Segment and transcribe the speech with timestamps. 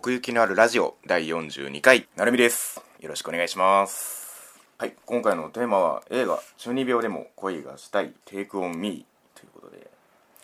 [0.00, 2.80] 奥行きのあるラジオ第42回なるみです。
[3.00, 4.58] よろしくお願いします。
[4.78, 9.90] はい今回のテーマは映画「中二病でも恋がしたいテイクオンミーということで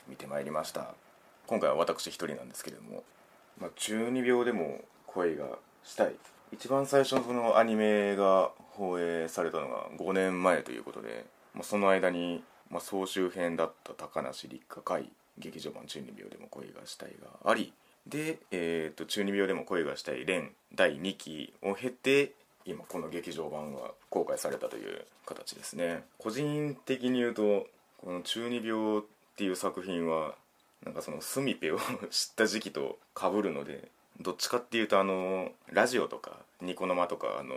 [0.09, 0.93] 見てまいりました。
[1.47, 3.03] 今回は私一人なんですけれども、
[3.59, 5.47] まあ、中二病でも恋が
[5.83, 6.15] したい。
[6.53, 17.73] 一番最初のそのアニメが放映されたのが5年前ということで、まあ、その間に、まあ、総集編だった高梨立花会劇場版中二病でも恋がしたいがあり
[18.07, 22.33] で、えーと、中二病でも恋がしたい連第2期を経て
[22.65, 26.05] 今この劇場版が公開されたという形ですね。
[26.19, 27.67] 個人的に言うと
[27.99, 29.03] この中二病っ
[29.37, 30.35] ていう作品は
[30.85, 31.79] なんかそのスミペを
[32.11, 33.89] 知った時期とかぶるので
[34.21, 37.55] どっちかっていうとあのラジオとかニコ生とかあの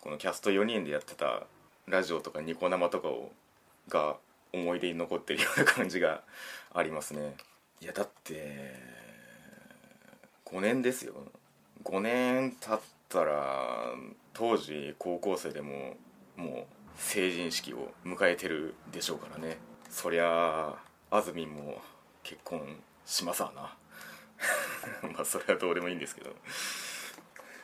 [0.00, 1.44] このキャスト4人でやってた
[1.86, 3.32] ラジオとかニコ生とかを
[3.88, 4.16] が
[4.52, 6.22] 思い出に残ってるような感じが
[6.74, 7.34] ありますね。
[7.80, 8.74] いやだって
[10.52, 11.14] 5年ですよ。
[11.84, 13.86] 5年経ったら
[14.34, 15.96] 当時高校生でも
[16.36, 16.64] もう
[16.96, 19.56] 成人式を迎えてるでしょうからね。
[19.88, 20.76] そりゃ
[21.10, 21.80] あずみんも
[22.22, 22.60] 結婚
[23.06, 23.74] しますわな。
[25.14, 26.30] まあそれはどうでもいいんですけど。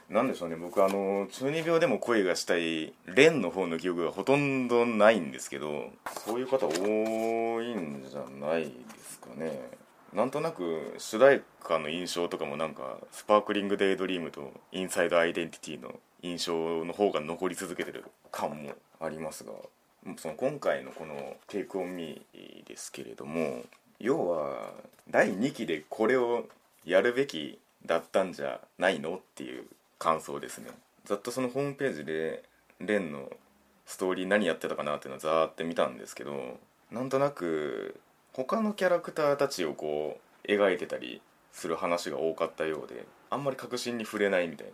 [0.09, 0.57] なんでしょうね。
[0.57, 5.91] 僕あの中二病でも恋がしたい蓮の方の記憶がほとんどないんですけど
[6.25, 8.71] そういう方多いんじゃないで
[9.05, 9.69] すかね。
[10.13, 19.53] なんとなく主題歌の印象とかもなんか Sparkling Daydream と Inside Identity の印象の方が残り続けてる感もありますが
[20.17, 23.65] その今回のこの「Take on Me」ですけれども
[24.01, 24.73] 要は
[25.11, 26.47] 第2期でこれを
[26.85, 29.67] やるべきだったんじゃないのっていう
[29.99, 30.71] 感想ですね。
[31.05, 32.45] ざっとそのホームページで
[32.81, 33.31] レンの
[33.87, 36.59] ストーリー何やってたかなっていうのをざーって見たんですけど
[36.91, 37.99] なんとなく
[38.33, 41.21] 他のキャラクターたちをこう描いてたり
[41.53, 44.73] する話が多かったようであんまり確信に触れないみたいな、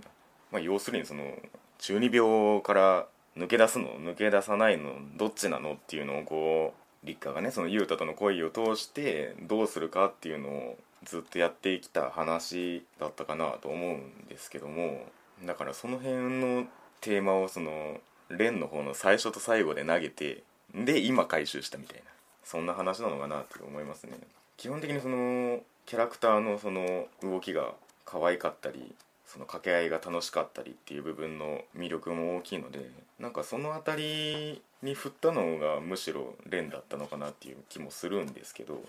[0.52, 1.34] まあ、要するにその
[1.78, 15.06] 中二病から抜け出すの抜け出さないのどっちなのっていうのをこう立花がねその雄太との恋を通してどうするかっていうのをずっとやってきた話だったかなと思うんですけども
[15.44, 16.66] だからその辺の
[17.00, 17.98] テーマをその
[18.30, 20.42] 蓮の方の最初と最後で投げて
[20.74, 22.13] で今回収したみたいな。
[22.44, 24.12] そんな話なのかなって思いますね。
[24.56, 27.72] 基本的にそのキャラクターのその動きが
[28.04, 28.94] 可愛かったり
[29.26, 32.88] その掛け合いが楽しかったりっていう部分の魅力も大きいので
[33.18, 38.80] なんかその辺りに振ったのがむしろ蓮だったのかなっていう気もするんですけど、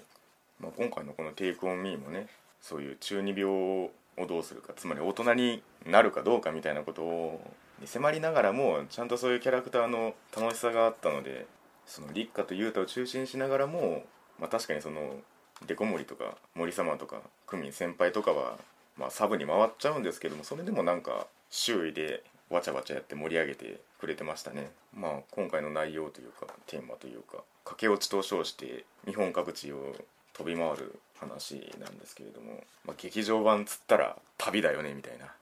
[0.60, 2.28] まあ、今回のこの「テイクオンミーもね
[2.62, 3.92] そういう中二病を
[4.28, 7.52] どうするかつまり大人になるかどうかみたいなことを
[7.84, 11.46] 迫りながらもちゃんとそういうキャラクターの楽しさがあったので
[11.86, 14.04] その立花と雄太を中心しながらも、
[14.40, 15.16] まあ、確かにその
[15.68, 18.58] デコ森とか森様とかクミン先輩とかは、
[18.98, 24.70] まあ、サブに回っちゃうんですけどもそれでもなんか周囲でわちゃわちゃやって盛り上げてくれてましたね。
[24.94, 29.96] まあ今回の内容というかテーマというか駆け落ちと称して日本各地を
[30.34, 35.26] 飛び回る話なんですけれども、まあ、劇場版つったら旅だよねみたいな。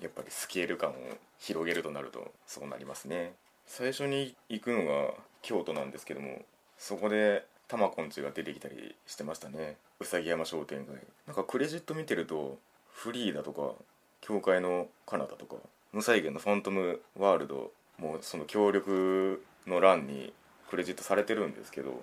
[0.00, 0.94] やっぱりスケール感を
[1.38, 3.34] 広げるとなるとそうなりますね。
[3.72, 6.42] 最初に行くのが京都なんですけども
[6.76, 9.76] そこで玉こんちが出てきたりしてましたね。
[10.00, 10.96] うさぎ山商店街。
[11.28, 12.58] なんかクレジット見てると
[12.92, 13.74] フリーだとか
[14.22, 15.54] 教会の彼方とか
[15.92, 20.32] 無再現のファントムワールドもうその協力の欄に
[20.68, 22.02] クレジットされてるんですけど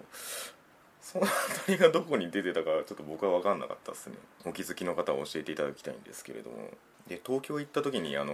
[1.02, 4.16] その辺りがどこに出てたかちょっと僕は分かんなかったですね。
[4.46, 6.70] お気づきの方は教えていただきたいんですけれども。
[7.08, 8.34] で東京行った時にあの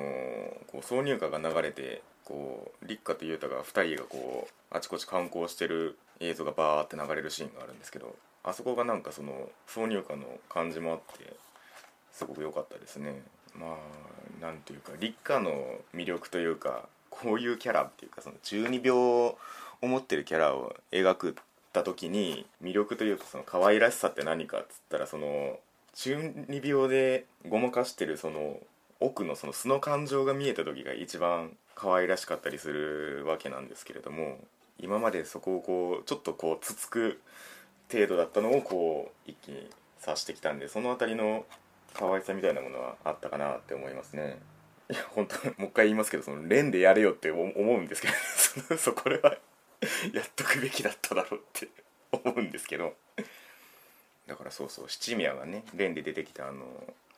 [0.68, 11.34] こう挿入歌が流れてこう立花と雄太が2人がこうあちこち観光してる映像がバーって流れるシーンがあるんですけどあそこがなんかその挿入歌の感じもあって
[12.12, 13.22] すごく良かったですね。
[13.56, 15.52] まあなんていうか立花の
[15.96, 19.38] 魅力というかこういうキャラっていうかその中二病を
[19.82, 21.36] 持ってるキャラを描く
[21.72, 25.60] た時に魅力というかその可愛らしさって何かっつったらその
[25.94, 28.60] 中二病でごまかしてるその
[29.00, 34.38] 奥のその素の感情が見えた時が一番可愛らしかったりするわけなんですけれども
[34.80, 37.20] 今までそこをこうちょっとこうつつく
[37.92, 39.70] 程度だったのをこう一気に
[40.00, 41.46] 察してきたんでその辺りの
[41.94, 44.40] 可愛さみたいなものはあったかなって思いますね。
[44.90, 48.10] いや本当もう一回言いますけどその連でやれよって思うんですけ
[48.70, 49.38] ど そこれは
[50.12, 51.70] やっとくべきだっただろうって
[52.12, 52.96] 思うんですけど。
[54.28, 56.66] だからそうそう七宮がね連で出てきたあの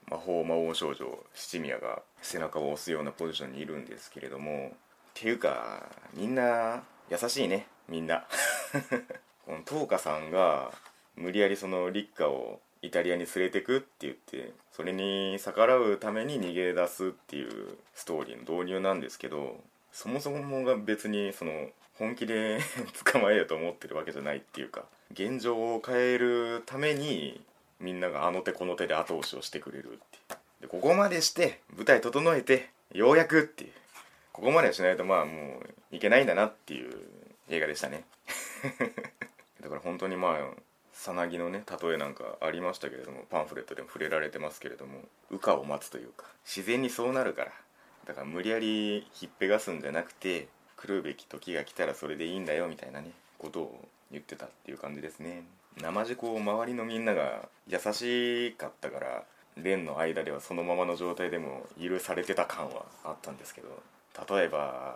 [0.09, 4.77] 魔法魔王少女七宮が背中を押すようなポジションにいるんですけれどもっ
[5.13, 8.25] ていうかみんな優しいねみんな。
[9.45, 10.71] この東花さんが
[11.15, 19.59] 無理やりその立花をイタリアに連れてくって言ってそれに逆らうために逃げ出すっていうストーリーの導入なんですけど
[19.91, 22.59] そもそもが別にその本気で
[23.11, 27.43] 捕まえようと思ってるわけじゃないっていうか現状を変えるために
[27.79, 29.97] みんながあの手この手で後押しをしてくれるっ
[30.27, 33.71] てでここまでして舞台整えてようやくっていう。
[34.35, 35.61] ここまでしないとまあも
[35.91, 36.93] ういけないんだなっていう
[37.49, 38.03] 映画でしたね。
[39.63, 40.61] だから本当にまあ
[40.91, 47.53] さなぎのね例えなんかありましたけれどもパンフレットでも触れられてますけれども羽化を待つというか自然にそうなるから。
[48.03, 50.47] だから無理やりひっぺがすんじゃなくて
[50.85, 55.43] 来るべき時が来たらそれでいいんだよみたいなねことを言ってたっていう感じですね。
[55.81, 59.23] 生地を周りのみんなが優しかったから
[59.57, 63.67] 連の間ではそのままの状態でも許されてた感はあったんですけど
[64.33, 64.95] 例えば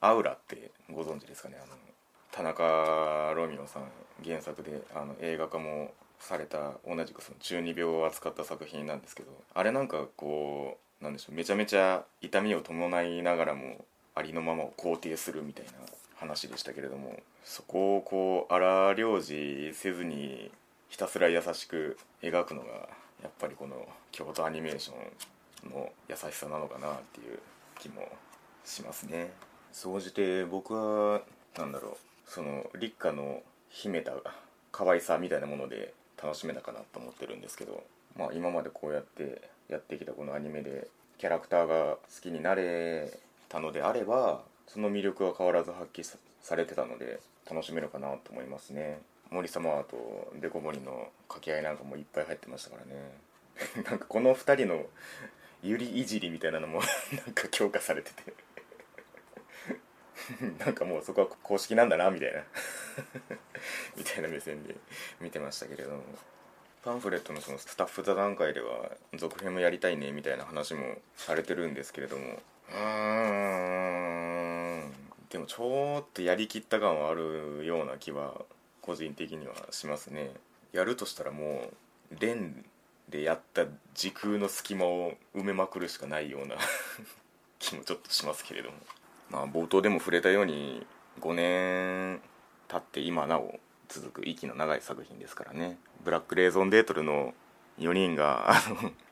[0.00, 1.72] アウラってご存知ですかねあの
[2.30, 3.90] 田中ロミオさん
[4.24, 5.90] 原作であの映画化も
[6.20, 13.84] された同じくその中二病を扱った作品なんですけどあれなんかこうなんでしょうめちゃめちゃ痛みを伴いながらも
[14.18, 15.72] ありのままを肯定するみたいな
[16.16, 20.50] 話でしたけれどもそこをこう荒療治せずに
[20.88, 22.68] ひたすら優しく描くのが
[23.22, 27.38] やっぱりこの京都アニメーションの優しさなのかなっていう
[27.78, 28.08] 気も
[28.64, 29.30] しますね。
[29.72, 31.22] 総じて僕は
[31.56, 34.12] なんだろうその立花の秘めた
[34.72, 37.84] 可愛さみたいなもので楽しめたかなと思ってるんですけど
[38.16, 40.88] まあ今までこうやってやってきたこのアニメで
[41.18, 43.12] キャラクターが好きになれ
[43.48, 46.04] たのであればその魅力は変わらず発揮
[46.42, 49.00] されてたので楽しめるかなと思いますね。
[49.30, 53.12] 森様とデコモリの掛け合いなんかもいっぱい入ってましたからね。
[53.88, 54.84] なんかこの2人の
[55.62, 56.80] ゆりいじりみたいなのも
[57.12, 58.34] なんか強化されてて。
[60.58, 62.44] なんかもうそこは公式なんだなみたいな。
[63.96, 64.74] みたいな目線で
[65.20, 66.02] 見てましたけれども。
[66.84, 72.40] パンフレットのそのスタッフ座談会では続編もやりたいねみたいな話もされてるんですけれども。
[72.70, 72.78] うん。
[75.30, 78.42] でもちょっとやりきった感はあるような気は
[78.82, 80.32] 個人的にはしますね。
[80.72, 81.70] やるとしたらも
[82.12, 82.64] うレン
[83.08, 86.56] でやった時空の隙間を埋めまくるしかないような
[87.58, 88.76] 気もちょっとしますけれども。
[89.30, 90.86] まあ冒頭でも触れたように
[91.20, 92.20] 5年
[92.68, 95.78] 経って今なお続く息の長い作品ですからね。
[96.02, 97.34] ブラックレーゾンデートルの
[97.78, 98.54] 4人が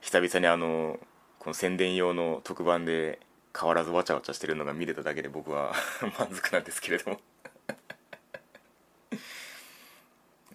[0.01, 0.99] 久々にあの
[1.39, 3.19] この宣伝用の特番で
[3.59, 5.73] 変わらずわちゃわちゃしてるのが見れただけで僕は
[6.19, 7.21] 満足なんですけれども。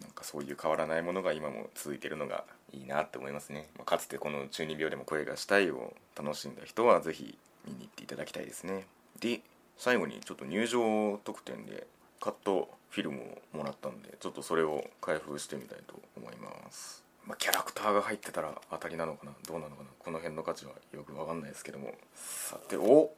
[0.01, 8.85] なんかそういう変わらないものが今も続いてるのがいいなって思いますね、まあ、かつてこの中二病でも声がしたいを楽しんだ人はぜひ見に行っていただきたいですね。
[9.19, 9.41] で
[9.77, 11.87] 最後にちょっと入場特典で
[12.19, 17.00] カットフィルムをもらったんでちょっとそれを開封してみたいと思います。
[17.27, 19.31] まあ、キャラクターが入ってたら当たりなのかな？
[19.47, 19.89] どうなのかな？
[19.99, 21.93] この辺の価値はよく分かんないですけども。
[22.15, 23.11] さてお！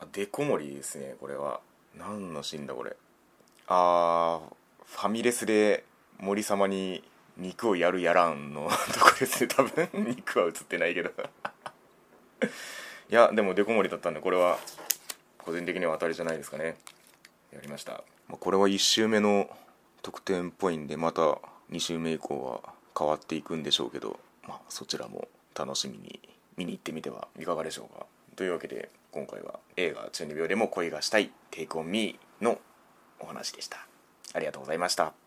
[0.00, 1.16] あデコモリですね。
[1.20, 1.60] これは。
[1.98, 2.74] 何のシーンだ？
[2.74, 2.96] これ。
[3.66, 4.54] あー
[4.84, 5.84] ファミレスで
[6.18, 7.02] 森様に
[7.36, 8.70] 肉をやるやらんの。
[8.94, 9.48] とこですね。
[9.48, 9.88] 多分。
[9.92, 11.10] 肉は映ってないけど。
[11.10, 14.58] いやでもデコモリだったんでこれは
[15.38, 16.76] 個人的には当たりじゃないですかね。
[17.52, 18.04] やりました。
[18.28, 19.50] まあこれは1周目の
[20.02, 21.38] 得点っぽいんでまた
[21.72, 25.28] 2週目以降は変わっていくんでしょうけど、まあ、そちらも
[25.58, 26.20] 楽しみに
[26.56, 28.06] 見に行ってみてはいかがでしょうか。
[28.36, 32.58] というわけで今回は映画「中二病でも恋がしたいテイクオンミーの
[33.18, 33.86] お話でした。
[34.34, 35.22] ありがとうございました。